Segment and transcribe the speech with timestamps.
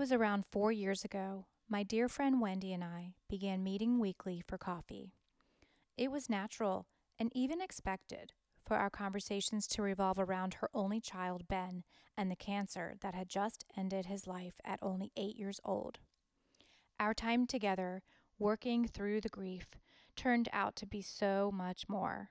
[0.00, 4.56] was around four years ago, my dear friend Wendy and I began meeting weekly for
[4.56, 5.12] coffee.
[5.98, 6.86] It was natural
[7.18, 8.32] and even expected
[8.64, 11.84] for our conversations to revolve around her only child, Ben,
[12.16, 15.98] and the cancer that had just ended his life at only eight years old.
[16.98, 18.00] Our time together,
[18.38, 19.66] working through the grief,
[20.16, 22.30] turned out to be so much more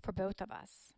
[0.00, 0.92] for both of us.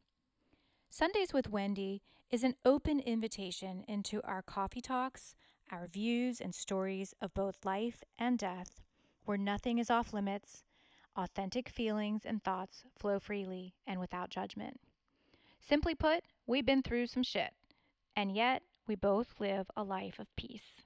[0.91, 5.35] Sundays with Wendy is an open invitation into our coffee talks,
[5.71, 8.81] our views and stories of both life and death,
[9.25, 10.65] where nothing is off limits,
[11.17, 14.81] authentic feelings and thoughts flow freely and without judgment.
[15.61, 17.53] Simply put, we've been through some shit,
[18.17, 20.83] and yet we both live a life of peace.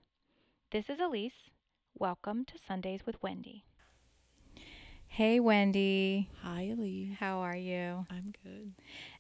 [0.71, 1.51] This is Elyse.
[1.99, 3.65] Welcome to Sundays with Wendy.
[5.07, 6.29] Hey, Wendy.
[6.43, 7.17] Hi, Elyse.
[7.17, 8.05] How are you?
[8.11, 8.75] I'm good.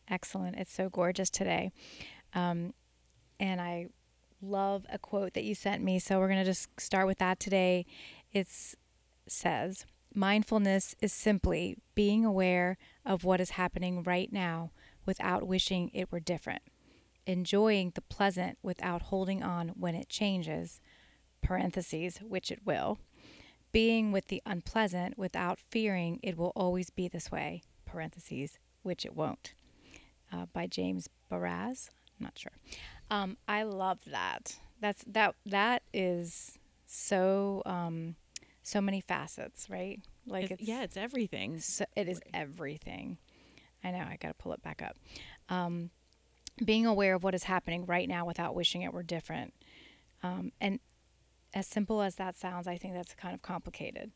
[0.08, 0.56] Excellent.
[0.56, 1.70] It's so gorgeous today.
[2.34, 2.74] Um,
[3.40, 3.86] and I
[4.40, 5.98] love a quote that you sent me.
[5.98, 7.86] So we're going to just start with that today.
[8.32, 8.48] It
[9.26, 14.70] says, Mindfulness is simply being aware of what is happening right now
[15.04, 16.62] without wishing it were different,
[17.26, 20.80] enjoying the pleasant without holding on when it changes,
[21.42, 22.98] parentheses, which it will,
[23.72, 29.14] being with the unpleasant without fearing it will always be this way, parentheses, which it
[29.14, 29.52] won't,
[30.32, 31.90] uh, by James Baraz.
[32.18, 32.52] I'm not sure.
[33.10, 34.58] Um, I love that.
[34.80, 35.34] That's that.
[35.44, 38.16] That is so um,
[38.62, 40.00] so many facets, right?
[40.26, 41.60] Like it's, it's yeah, it's everything.
[41.60, 43.18] So it is everything.
[43.84, 43.98] I know.
[43.98, 44.96] I got to pull it back up.
[45.48, 45.90] Um,
[46.64, 49.54] being aware of what is happening right now without wishing it were different,
[50.22, 50.80] um, and
[51.54, 54.12] as simple as that sounds, I think that's kind of complicated.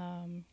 [0.00, 0.44] Um,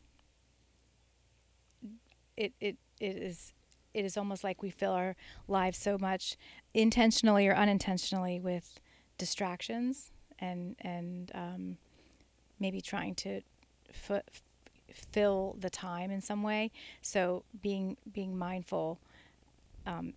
[2.36, 3.52] it it it is
[3.98, 5.16] it is almost like we fill our
[5.48, 6.36] lives so much
[6.72, 8.80] intentionally or unintentionally with
[9.18, 11.76] distractions and and um,
[12.60, 13.40] maybe trying to
[13.90, 14.22] f-
[14.92, 16.70] fill the time in some way.
[17.02, 19.00] So being being mindful
[19.84, 20.14] um,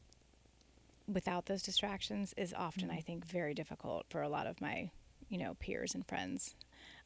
[1.11, 2.97] without those distractions is often, mm-hmm.
[2.97, 4.91] I think, very difficult for a lot of my
[5.28, 6.55] you know peers and friends.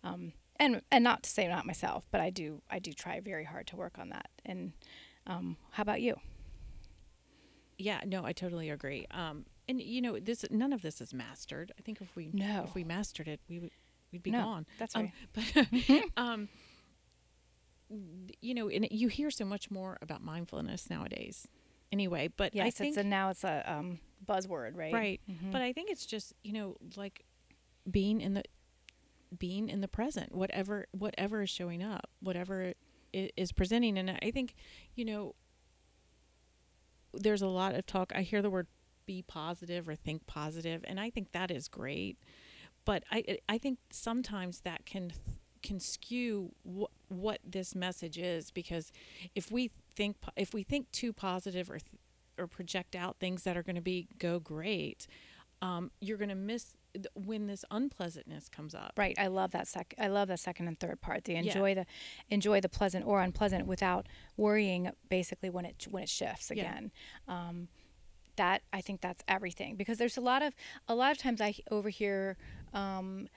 [0.03, 3.45] Um, and and not to say not myself, but I do I do try very
[3.45, 4.29] hard to work on that.
[4.45, 4.73] And
[5.25, 6.19] um, how about you?
[7.77, 9.05] Yeah, no, I totally agree.
[9.11, 11.71] Um, and you know, this none of this is mastered.
[11.77, 12.63] I think if we no.
[12.67, 13.71] if we mastered it, we would
[14.11, 14.65] we'd be no, gone.
[14.77, 15.69] That's um, right.
[15.85, 16.49] but um,
[18.41, 21.47] you know, and you hear so much more about mindfulness nowadays.
[21.91, 24.93] Anyway, but yes, I think it's a, now it's a um, buzzword, right?
[24.93, 25.21] Right.
[25.29, 25.51] Mm-hmm.
[25.51, 27.25] But I think it's just you know like
[27.89, 28.43] being in the
[29.37, 32.73] being in the present, whatever whatever is showing up, whatever
[33.13, 34.55] is presenting, and I think
[34.95, 35.35] you know
[37.19, 38.11] there's a lot of talk.
[38.15, 38.67] I hear the word
[39.05, 42.17] be positive or think positive, and I think that is great.
[42.85, 45.13] But I I think sometimes that can
[45.63, 48.91] can skew wh- what this message is because
[49.33, 51.99] if we think if we think too positive or th-
[52.37, 55.07] or project out things that are going to be go great,
[55.61, 56.75] um, you're going to miss
[57.13, 58.93] when this unpleasantness comes up.
[58.97, 59.15] Right.
[59.17, 59.93] I love that sec.
[59.99, 61.25] I love the second and third part.
[61.25, 61.75] The enjoy yeah.
[61.75, 61.85] the
[62.29, 64.07] enjoy the pleasant or unpleasant without
[64.37, 64.91] worrying.
[65.09, 66.91] Basically, when it when it shifts again.
[67.27, 67.49] Yeah.
[67.49, 67.67] Um,
[68.37, 70.53] that I think that's everything because there's a lot of
[70.87, 72.37] a lot of times I overhear.
[72.73, 73.29] Um,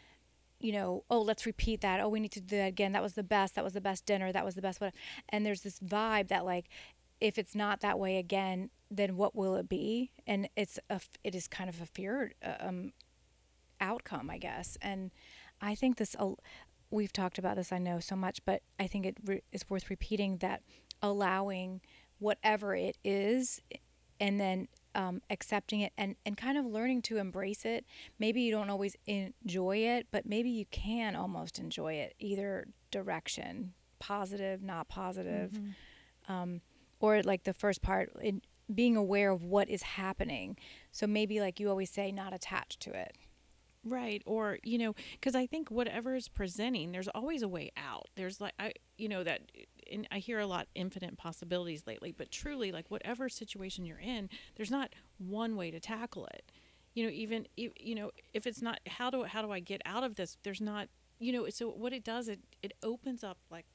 [0.60, 2.00] you know, oh, let's repeat that.
[2.00, 2.92] Oh, we need to do that again.
[2.92, 3.54] That was the best.
[3.54, 4.32] That was the best dinner.
[4.32, 4.82] That was the best.
[5.28, 6.66] And there's this vibe that like,
[7.20, 10.10] if it's not that way again, then what will it be?
[10.26, 12.92] And it's a, it is kind of a fear, uh, um,
[13.80, 14.76] outcome, I guess.
[14.80, 15.10] And
[15.60, 16.16] I think this,
[16.90, 19.90] we've talked about this, I know so much, but I think it re- is worth
[19.90, 20.62] repeating that
[21.02, 21.80] allowing
[22.18, 23.60] whatever it is
[24.20, 27.84] and then um, accepting it and, and kind of learning to embrace it.
[28.18, 33.74] Maybe you don't always enjoy it, but maybe you can almost enjoy it either direction
[34.00, 35.52] positive, not positive.
[35.52, 36.32] Mm-hmm.
[36.32, 36.60] Um,
[37.00, 38.42] or like the first part, in
[38.74, 40.56] being aware of what is happening.
[40.90, 43.16] So maybe, like you always say, not attached to it.
[43.88, 44.22] Right.
[44.26, 48.08] Or, you know, because I think whatever is presenting, there's always a way out.
[48.16, 49.40] There's like, I, you know, that,
[49.90, 54.28] and I hear a lot infinite possibilities lately, but truly, like, whatever situation you're in,
[54.56, 56.52] there's not one way to tackle it.
[56.94, 60.04] You know, even, you know, if it's not, how do, how do I get out
[60.04, 60.36] of this?
[60.42, 60.88] There's not,
[61.18, 63.66] you know, so what it does, it, it opens up like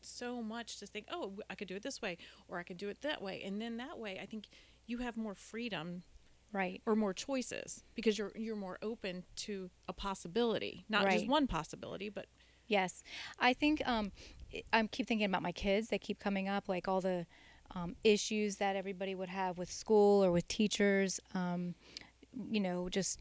[0.00, 2.16] so much to think, oh, I could do it this way,
[2.48, 3.42] or I could do it that way.
[3.44, 4.48] And then that way, I think
[4.86, 6.02] you have more freedom
[6.52, 11.12] right or more choices because you're you're more open to a possibility not right.
[11.14, 12.26] just one possibility but
[12.66, 13.02] yes
[13.38, 14.12] i think um
[14.72, 17.26] i keep thinking about my kids they keep coming up like all the
[17.72, 21.76] um, issues that everybody would have with school or with teachers um,
[22.50, 23.20] you know just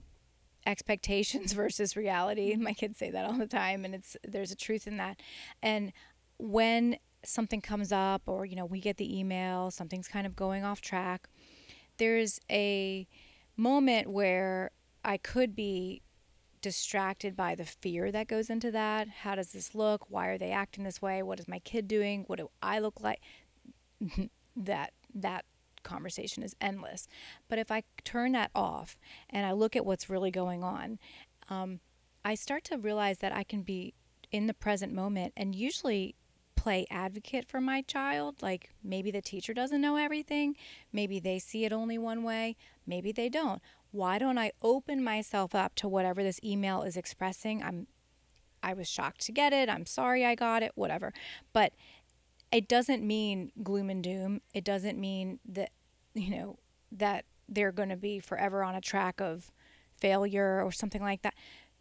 [0.66, 2.56] expectations versus reality.
[2.56, 5.20] My kids say that all the time and it's there's a truth in that.
[5.62, 5.92] And
[6.38, 10.64] when something comes up or you know, we get the email, something's kind of going
[10.64, 11.28] off track,
[12.00, 13.08] there's a
[13.56, 14.72] moment where
[15.04, 16.02] I could be
[16.62, 19.08] distracted by the fear that goes into that.
[19.08, 20.10] How does this look?
[20.10, 21.22] Why are they acting this way?
[21.24, 22.24] What is my kid doing?
[22.28, 23.20] What do I look like?
[24.56, 25.46] that that
[25.84, 27.08] conversation is endless.
[27.48, 28.98] But if I turn that off
[29.30, 31.00] and I look at what's really going on,
[31.50, 31.80] um,
[32.24, 33.94] I start to realize that I can be
[34.32, 36.16] in the present moment and usually
[36.60, 38.42] play advocate for my child.
[38.42, 40.56] Like maybe the teacher doesn't know everything,
[40.92, 43.62] maybe they see it only one way, maybe they don't.
[43.92, 47.64] Why don't I open myself up to whatever this email is expressing?
[47.64, 47.88] I'm
[48.62, 49.70] I was shocked to get it.
[49.70, 51.14] I'm sorry I got it, whatever.
[51.54, 51.74] But
[52.52, 54.42] it doesn't mean gloom and doom.
[54.54, 55.72] It doesn't mean that,
[56.14, 56.60] you know,
[56.92, 59.52] that they're going to be forever on a track of
[59.98, 61.36] failure or something like that.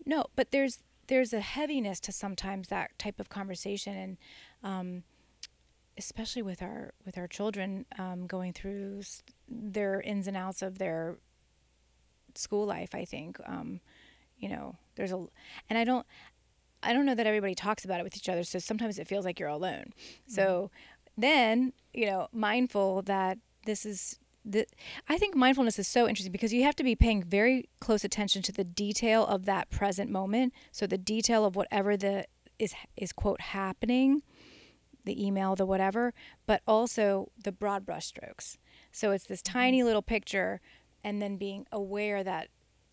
[0.07, 4.19] No, but there's there's a heaviness to sometimes that type of conversation, and
[4.63, 5.03] um,
[5.97, 9.03] especially with our with our children um, going through
[9.49, 11.17] their ins and outs of their
[12.35, 12.95] school life.
[12.95, 13.81] I think, um,
[14.39, 15.27] you know, there's a,
[15.69, 16.07] and I don't,
[16.83, 18.45] I don't know that everybody talks about it with each other.
[18.45, 19.93] So sometimes it feels like you're alone.
[19.97, 20.33] Mm-hmm.
[20.33, 20.71] So
[21.17, 24.67] then, you know, mindful that this is the,
[25.09, 28.43] I think mindfulness is so interesting because you have to be paying very close attention
[28.43, 30.53] to the detail of that present moment.
[30.71, 32.27] So the detail of whatever the
[32.59, 34.23] is is quote happening,
[35.09, 36.15] the email, the whatever,
[36.47, 38.57] but also the broad brushstrokes.
[38.93, 39.59] So it's this mm-hmm.
[39.59, 40.61] tiny little picture,
[41.03, 42.49] and then being aware that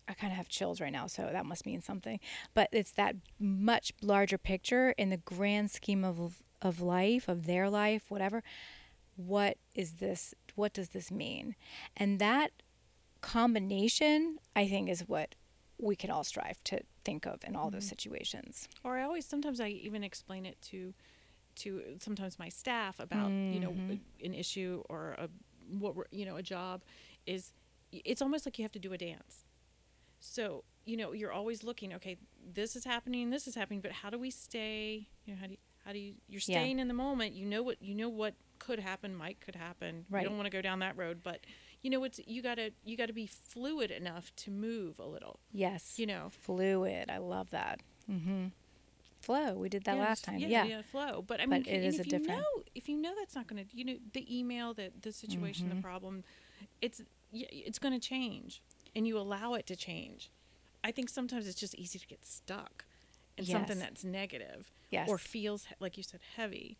[0.08, 2.20] I kind of have chills right now, so that must mean something.
[2.54, 7.68] But it's that much larger picture in the grand scheme of of life, of their
[7.68, 8.42] life, whatever.
[9.16, 10.34] What is this?
[10.54, 11.54] What does this mean?
[11.96, 12.50] And that
[13.20, 15.34] combination, I think, is what
[15.78, 17.76] we can all strive to think of in all mm-hmm.
[17.76, 18.68] those situations.
[18.84, 20.94] Or I always sometimes I even explain it to
[21.56, 23.52] to sometimes my staff about mm-hmm.
[23.52, 23.94] you know mm-hmm.
[24.24, 25.28] an issue or a
[25.78, 26.82] what you know a job
[27.26, 27.52] is
[27.92, 29.46] it's almost like you have to do a dance
[30.20, 32.16] so, you know, you're always looking, okay,
[32.52, 35.52] this is happening, this is happening, but how do we stay, you know, how do
[35.52, 36.82] you, how do you, you're staying yeah.
[36.82, 40.04] in the moment, you know what, you know what could happen, might could happen.
[40.10, 40.22] Right.
[40.22, 41.40] You don't want to go down that road, but
[41.82, 45.38] you know, it's, you gotta, you gotta be fluid enough to move a little.
[45.52, 45.98] Yes.
[45.98, 47.08] You know, fluid.
[47.08, 47.80] I love that.
[48.10, 48.46] Mm-hmm.
[49.26, 49.54] Flow.
[49.54, 50.38] We did that yeah, last time.
[50.38, 51.24] Yeah, yeah, yeah, flow.
[51.26, 52.40] But I mean, but it is a different.
[52.40, 55.66] Know, if you know that's not going to, you know, the email, the the situation,
[55.66, 55.78] mm-hmm.
[55.78, 56.22] the problem,
[56.80, 57.02] it's
[57.32, 58.62] it's going to change
[58.94, 60.30] and you allow it to change.
[60.84, 62.84] I think sometimes it's just easy to get stuck
[63.36, 63.52] in yes.
[63.52, 65.08] something that's negative yes.
[65.08, 66.78] or feels like you said heavy.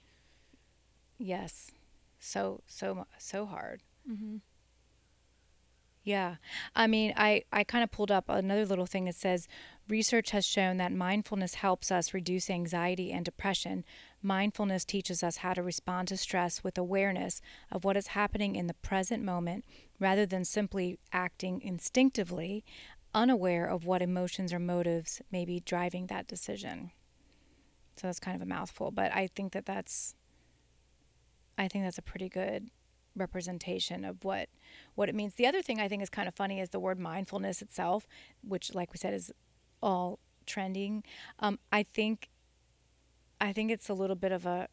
[1.18, 1.72] Yes.
[2.20, 3.82] So so so hard.
[4.08, 4.36] Mm-hmm.
[6.06, 6.36] Yeah.
[6.76, 9.48] I mean, I, I kind of pulled up another little thing that says
[9.88, 13.84] research has shown that mindfulness helps us reduce anxiety and depression.
[14.22, 17.40] Mindfulness teaches us how to respond to stress with awareness
[17.72, 19.64] of what is happening in the present moment
[19.98, 22.64] rather than simply acting instinctively,
[23.12, 26.92] unaware of what emotions or motives may be driving that decision.
[27.96, 30.14] So that's kind of a mouthful, but I think that that's
[31.58, 32.70] I think that's a pretty good
[33.16, 34.48] representation of what
[34.94, 35.34] what it means.
[35.34, 38.06] The other thing I think is kind of funny is the word mindfulness itself,
[38.42, 39.32] which, like we said, is
[39.82, 41.02] all trending.
[41.40, 42.28] Um, I think
[43.40, 44.68] I think it's a little bit of a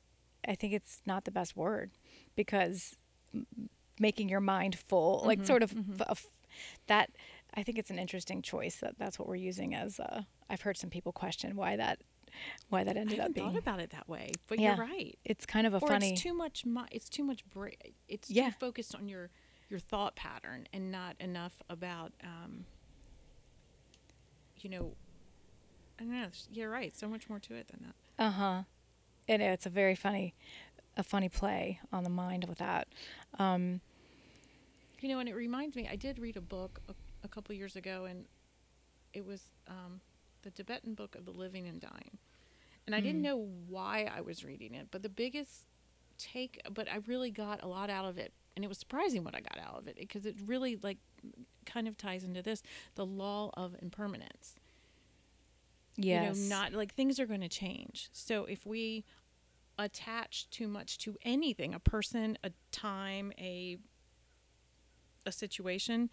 [0.48, 1.92] I think it's not the best word
[2.36, 2.98] because
[4.00, 6.02] making your mind full, mm-hmm, like sort of mm-hmm.
[6.10, 6.28] f-
[6.88, 7.12] that.
[7.56, 10.00] I think it's an interesting choice that that's what we're using as.
[10.00, 12.00] Uh, I've heard some people question why that
[12.70, 13.52] why that ended up being.
[13.52, 14.76] thought about it that way, but yeah.
[14.76, 15.18] you're right.
[15.26, 16.14] It's kind of a or funny.
[16.14, 16.66] It's too much.
[16.92, 17.46] It's too much.
[17.50, 17.70] Bra-
[18.08, 18.50] it's yeah.
[18.50, 19.30] too focused on your
[19.70, 22.14] your thought pattern and not enough about.
[22.24, 22.66] Um,
[24.60, 24.94] you know,
[26.00, 26.28] I don't know.
[26.52, 26.96] You're right.
[26.96, 28.24] So much more to it than that.
[28.26, 28.62] Uh huh.
[29.28, 30.34] And it's a very funny,
[30.98, 32.88] a funny play on the mind with that.
[33.40, 33.82] Um,
[35.00, 35.88] you know, and it reminds me.
[35.90, 38.26] I did read a book a, a couple years ago, and
[39.14, 40.02] it was um,
[40.44, 42.18] the Tibetan Book of the Living and Dying.
[42.86, 43.04] And I mm.
[43.04, 45.66] didn't know why I was reading it, but the biggest
[46.18, 48.34] take, but I really got a lot out of it.
[48.56, 51.00] And it was surprising what I got out of it because it really, like,
[51.66, 52.62] kind of ties into this
[52.96, 54.56] the law of impermanence.
[55.96, 56.38] Yes.
[56.38, 58.10] You know, not like things are going to change.
[58.12, 59.06] So if we
[59.78, 63.78] attach too much to anything, a person, a time, a
[65.26, 66.10] a situation,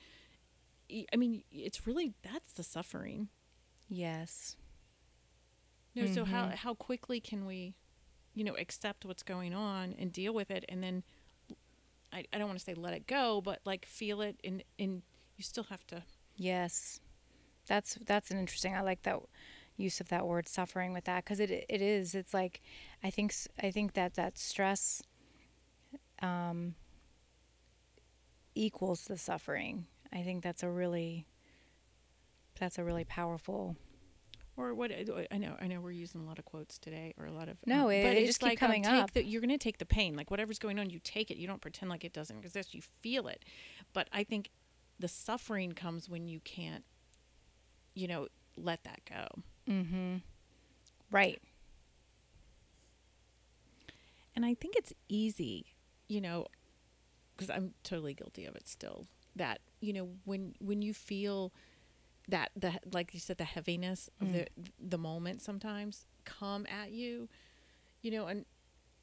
[1.13, 3.29] I mean, it's really that's the suffering.
[3.91, 4.57] Yes.
[5.95, 6.15] No, mm-hmm.
[6.15, 6.55] so how mm-hmm.
[6.55, 7.75] how quickly can we,
[8.35, 11.03] you know, accept what's going on and deal with it, and then
[12.13, 15.03] I, I don't want to say let it go, but like feel it, and and
[15.37, 16.05] you still have to.
[16.37, 17.01] Yes,
[17.67, 18.75] That's that's an interesting.
[18.75, 19.19] I like that
[19.77, 22.15] use of that word suffering with that because it it is.
[22.15, 22.63] It's like
[23.03, 25.03] I think I think that that stress
[26.23, 26.77] um,
[28.55, 29.87] equals the suffering.
[30.13, 31.27] I think that's a really
[32.61, 33.77] that's a really powerful
[34.57, 34.93] or what
[35.31, 37.57] I know I know we're using a lot of quotes today or a lot of
[37.67, 39.13] no um, it, but it just like keep coming um, up.
[39.13, 41.47] the, you're going to take the pain like whatever's going on you take it you
[41.47, 43.45] don't pretend like it doesn't exist you feel it.
[43.93, 44.51] But I think
[44.99, 46.85] the suffering comes when you can't
[47.95, 49.27] you know let that go.
[49.73, 50.17] Mm-hmm.
[51.11, 51.41] Right.
[54.37, 55.75] And I think it's easy
[56.09, 56.47] you know
[57.37, 61.53] because I'm totally guilty of it still that you know when when you feel
[62.31, 64.33] that the like you said the heaviness of Mm.
[64.33, 64.47] the
[64.79, 67.29] the moment sometimes come at you
[68.03, 68.45] you know and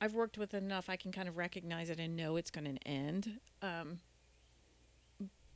[0.02, 2.88] i've worked with enough i can kind of recognize it and know it's going to
[2.88, 4.00] end um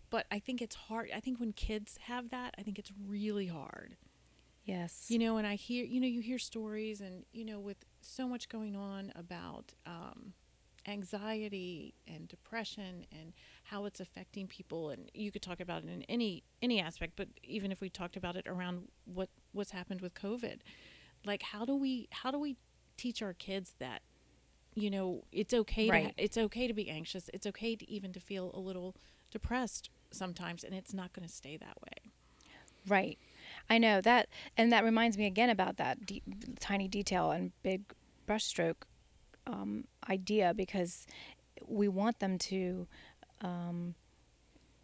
[0.10, 3.48] but i think it's hard i think when kids have that i think it's really
[3.48, 3.96] hard
[4.66, 7.78] yes you know and i hear you know you hear stories and you know with
[8.02, 10.34] so much going on about um
[10.88, 13.34] anxiety and depression and
[13.66, 17.28] how it's affecting people and you could talk about it in any any aspect but
[17.44, 20.60] even if we talked about it around what what's happened with covid
[21.26, 22.56] like how do we how do we
[22.98, 24.02] teach our kids that
[24.74, 26.06] you know it's okay to Right.
[26.06, 28.96] ha- it's okay to be anxious it's okay to even to feel a little
[29.30, 32.12] depressed sometimes and it's not going to stay that way
[32.88, 33.20] Right.
[33.70, 36.24] I know that, and that reminds me again about that de-
[36.60, 37.84] tiny detail and big
[38.28, 38.84] brushstroke
[39.48, 41.06] um, idea because
[41.66, 42.88] we want them to
[43.42, 43.96] um,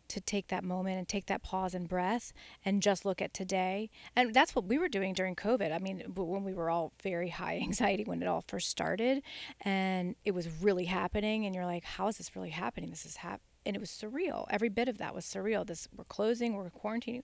[0.07, 2.31] to take that moment and take that pause and breath
[2.63, 3.89] and just look at today.
[4.15, 5.73] And that's what we were doing during COVID.
[5.73, 9.21] I mean, when we were all very high anxiety when it all first started,
[9.61, 12.89] and it was really happening, and you're like, "How is this really happening?
[12.89, 14.45] This is hap." And it was surreal.
[14.49, 15.67] Every bit of that was surreal.
[15.67, 17.23] This we're closing, we're quarantining,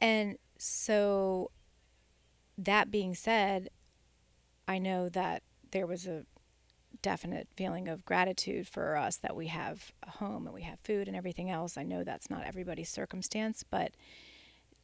[0.00, 1.50] and so,
[2.58, 3.68] that being said,
[4.68, 5.42] I know that
[5.72, 6.24] there was a
[7.04, 11.06] definite feeling of gratitude for us that we have a home and we have food
[11.06, 11.76] and everything else.
[11.76, 13.92] I know that's not everybody's circumstance, but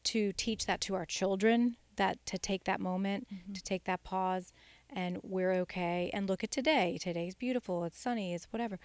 [0.05, 3.55] to teach that to our children, that to take that moment, mm-hmm.
[3.55, 4.53] to take that pause,
[4.91, 6.99] and we're okay, and look at today.
[7.01, 8.79] Today's beautiful, it's sunny, it's whatever.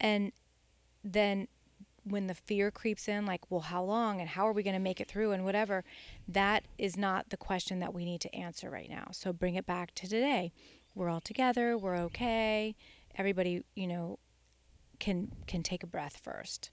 [0.00, 0.32] And
[1.04, 1.48] then
[2.04, 4.80] when the fear creeps in, like, well, how long and how are we going to
[4.80, 5.84] make it through and whatever,
[6.26, 9.08] that is not the question that we need to answer right now.
[9.12, 10.52] So bring it back to today.
[10.98, 12.74] We're all together, we're okay.
[13.16, 14.18] Everybody, you know,
[14.98, 16.70] can can take a breath 1st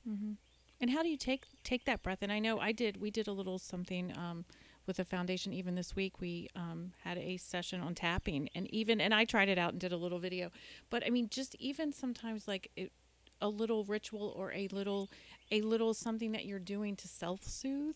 [0.81, 2.19] And how do you take take that breath?
[2.23, 2.97] And I know I did.
[2.97, 4.45] We did a little something um,
[4.87, 5.53] with the foundation.
[5.53, 9.47] Even this week, we um, had a session on tapping, and even and I tried
[9.47, 10.49] it out and did a little video.
[10.89, 12.91] But I mean, just even sometimes like it,
[13.39, 15.11] a little ritual or a little
[15.51, 17.95] a little something that you're doing to self soothe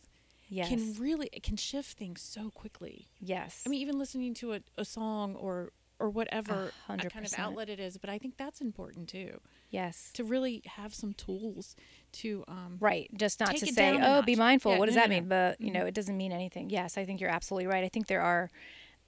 [0.51, 0.69] Yes.
[0.69, 3.07] can really it can shift things so quickly.
[3.19, 3.63] yes.
[3.65, 7.79] I mean, even listening to a, a song or or whatever kind of outlet it
[7.79, 7.97] is.
[7.97, 9.39] But I think that's important too
[9.69, 10.11] yes.
[10.13, 11.75] to really have some tools
[12.13, 13.09] to um, Right.
[13.15, 14.73] Just not to say, oh, be mindful.
[14.73, 15.27] Yeah, what does no, that no, mean?
[15.27, 15.29] no.
[15.29, 16.69] But, you know, it doesn't mean anything.
[16.69, 17.83] Yes, I think you're absolutely right.
[17.83, 18.49] I think there are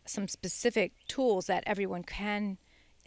[0.05, 2.57] some specific tools that everyone can,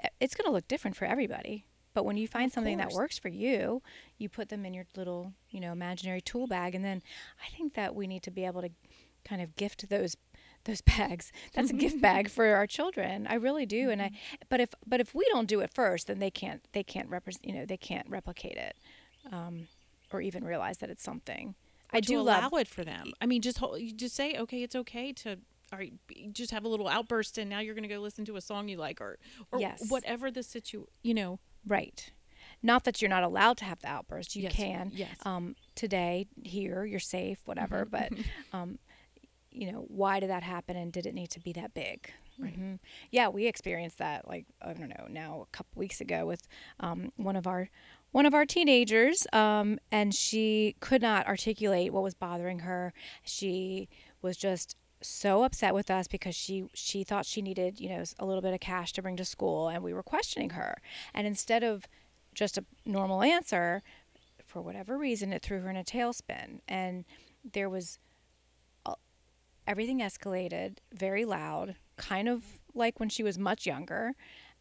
[0.03, 1.67] eh, it's going to look different for everybody.
[1.93, 3.83] But when you find Of something that works for you,
[4.19, 6.75] you put them in your little, you know, imaginary tool bag.
[6.75, 7.03] And then
[7.41, 8.71] I think that we need to be able to
[9.25, 10.17] kind of gift those
[10.65, 11.33] those bags.
[11.55, 13.27] That's a gift bag for our children.
[13.27, 13.91] I really do.
[13.91, 14.37] And I Mm-hmm.
[14.49, 17.45] but if but if we don't do it first, then they can't they can't represent,
[17.47, 18.77] you know, they can't replicate it.
[19.33, 19.69] Um,
[20.13, 21.55] or even realize that it's something.
[21.93, 23.13] I or to do allow love it for them.
[23.21, 25.39] I mean, just hold, you just say, okay, it's okay to,
[25.73, 25.93] all right,
[26.33, 28.69] just have a little outburst, and now you're going to go listen to a song
[28.69, 29.19] you like, or
[29.51, 29.85] or Yes.
[29.89, 31.39] whatever the situ, you know.
[31.67, 32.13] right.
[32.63, 34.37] Not that you're not allowed to have the outburst.
[34.37, 34.91] You Yes, can.
[34.95, 35.17] yes.
[35.27, 37.85] Um, today, here, you're safe, whatever.
[37.85, 38.11] But,
[38.53, 38.79] um,
[39.55, 42.11] you know, why did that happen, and did it need to be that big?
[42.39, 42.59] Right.
[42.59, 42.81] Mhm.
[43.11, 44.27] Yeah, we experienced that.
[44.29, 46.43] Like I don't know now, a couple weeks ago with
[46.81, 47.71] um, one of our
[48.11, 52.93] one of our teenagers, um, and she could not articulate what was bothering her.
[53.23, 53.89] She
[54.23, 58.25] was just so upset with us because she she thought she needed you know a
[58.27, 60.79] little bit of cash to bring to school, and we were questioning her.
[61.13, 61.87] And instead of
[62.35, 63.83] just a normal answer,
[64.45, 67.05] for whatever reason, it threw her in a tailspin, and
[67.45, 67.99] there was
[69.67, 72.45] everything escalated very loud, kind of
[72.75, 74.15] like when she was much younger.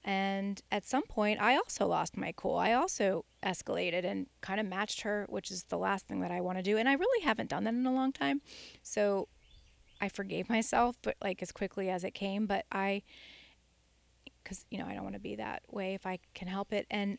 [0.05, 2.57] And at some point, I also lost my cool.
[2.57, 6.41] I also escalated and kind of matched her, which is the last thing that I
[6.41, 6.77] want to do.
[6.77, 8.41] And I really haven't done that in a long time.
[8.81, 9.29] So
[10.01, 12.45] I forgave myself, but like as quickly as it came.
[12.47, 13.03] But I,
[14.43, 16.85] because, you know, I don't want to be that way if I can help it.
[16.91, 17.17] And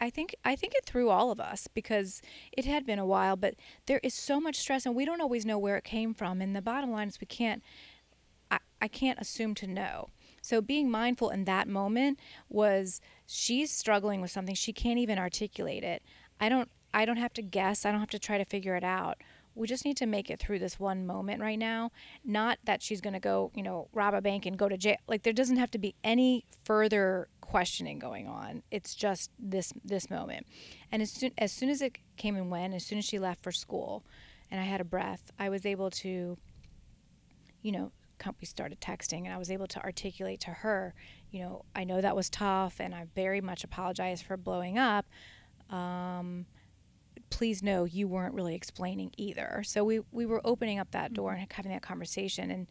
[0.00, 3.36] I think I think it threw all of us because it had been a while,
[3.36, 3.54] but
[3.86, 6.40] there is so much stress and we don't always know where it came from.
[6.40, 7.62] And the bottom line is we can't
[8.50, 10.08] I, I can't assume to know.
[10.42, 15.84] So being mindful in that moment was she's struggling with something she can't even articulate
[15.84, 16.02] it.
[16.40, 17.84] I don't I don't have to guess.
[17.84, 19.18] I don't have to try to figure it out.
[19.54, 21.90] We just need to make it through this one moment right now.
[22.24, 24.96] Not that she's going to go, you know, rob a bank and go to jail.
[25.06, 28.62] Like there doesn't have to be any further questioning going on.
[28.70, 30.46] It's just this this moment.
[30.92, 33.42] And as soon as soon as it came and went, as soon as she left
[33.42, 34.04] for school,
[34.50, 36.38] and I had a breath, I was able to,
[37.62, 37.92] you know,
[38.40, 40.94] we started texting, and I was able to articulate to her,
[41.30, 45.06] you know, I know that was tough, and I very much apologize for blowing up.
[45.70, 46.46] Um,
[47.30, 49.62] please know you weren't really explaining either.
[49.64, 52.66] So we we were opening up that door and having that conversation, and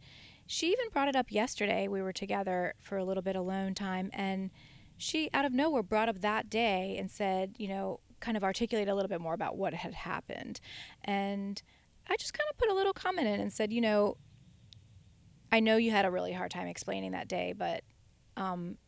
[0.46, 1.88] she even brought it up yesterday.
[1.88, 4.50] We were together for a little bit alone time, and
[4.96, 8.88] she out of nowhere brought up that day and said, you know, kind of articulate
[8.88, 10.60] a little bit more about what had happened,
[11.04, 11.62] and
[12.08, 14.16] I just kind of put a little comment in and said, you know,
[15.52, 17.82] I know you had a really hard time explaining that day, but
[18.36, 18.78] um,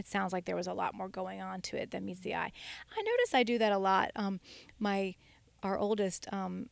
[0.00, 2.34] it sounds like there was a lot more going on to it than meets the
[2.34, 2.50] eye.
[2.96, 4.10] I notice I do that a lot.
[4.16, 4.40] Um,
[4.78, 5.14] my
[5.62, 6.70] our oldest, um,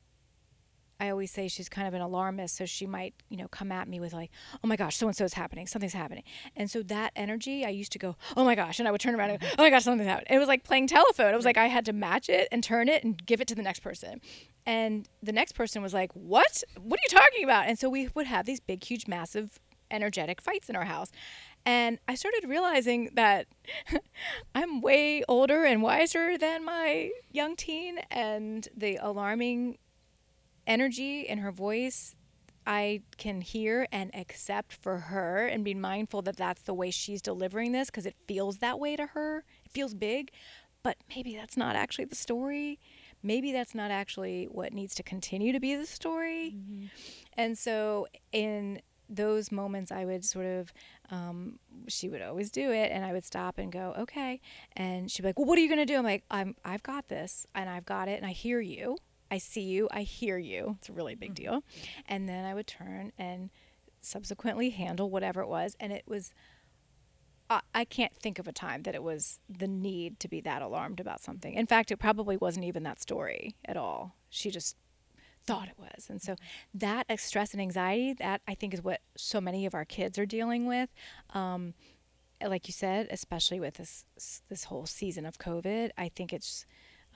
[1.00, 3.86] I always say she's kind of an alarmist, so she might, you know, come at
[3.86, 4.30] me with like,
[4.64, 6.24] "Oh my gosh, so and so is happening, something's happening,"
[6.56, 9.14] and so that energy, I used to go, "Oh my gosh," and I would turn
[9.14, 11.32] around and, "Oh my gosh, something's happening." It was like playing telephone.
[11.32, 13.54] It was like I had to match it and turn it and give it to
[13.54, 14.20] the next person,
[14.66, 16.64] and the next person was like, "What?
[16.80, 20.40] What are you talking about?" And so we would have these big, huge, massive, energetic
[20.40, 21.12] fights in our house.
[21.68, 23.46] And I started realizing that
[24.54, 29.76] I'm way older and wiser than my young teen, and the alarming
[30.66, 32.16] energy in her voice
[32.66, 37.20] I can hear and accept for her and be mindful that that's the way she's
[37.20, 39.44] delivering this because it feels that way to her.
[39.66, 40.30] It feels big,
[40.82, 42.80] but maybe that's not actually the story.
[43.22, 46.54] Maybe that's not actually what needs to continue to be the story.
[46.56, 46.86] Mm-hmm.
[47.34, 50.72] And so, in those moments I would sort of,
[51.10, 54.40] um, she would always do it, and I would stop and go, okay.
[54.76, 55.96] And she'd be like, well, what are you going to do?
[55.96, 58.98] I'm like, I'm, I've got this, and I've got it, and I hear you.
[59.30, 59.88] I see you.
[59.90, 60.76] I hear you.
[60.78, 61.44] It's a really big mm-hmm.
[61.44, 61.64] deal.
[62.06, 63.50] And then I would turn and
[64.00, 65.76] subsequently handle whatever it was.
[65.78, 66.32] And it was,
[67.50, 70.62] I, I can't think of a time that it was the need to be that
[70.62, 71.54] alarmed about something.
[71.54, 74.14] In fact, it probably wasn't even that story at all.
[74.30, 74.76] She just
[75.48, 76.08] thought it was.
[76.10, 76.36] And so
[76.74, 80.26] that stress and anxiety, that I think is what so many of our kids are
[80.26, 80.90] dealing with.
[81.30, 81.74] Um,
[82.46, 84.04] like you said, especially with this
[84.48, 86.66] this whole season of COVID, I think it's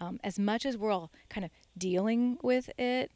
[0.00, 3.12] um, as much as we're all kind of dealing with it.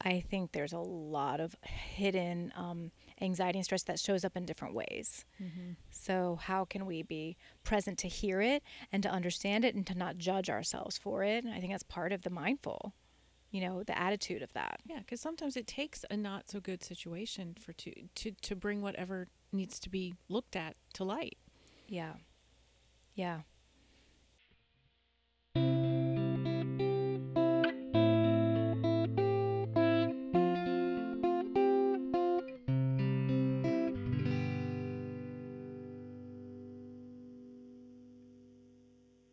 [0.00, 2.90] I think there's a lot of hidden um,
[3.20, 5.24] anxiety and stress that shows up in different ways.
[5.42, 5.72] Mm-hmm.
[5.90, 8.62] So, how can we be present to hear it
[8.92, 11.44] and to understand it and to not judge ourselves for it?
[11.44, 12.92] And I think that's part of the mindful
[13.54, 14.80] you know the attitude of that.
[14.84, 18.82] Yeah because sometimes it takes a not so good situation for to to to bring
[18.82, 21.38] whatever needs to be looked at to light.
[21.86, 22.14] Yeah.
[23.14, 23.42] Yeah